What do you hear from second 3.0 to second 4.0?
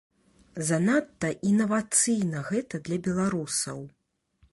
беларусаў.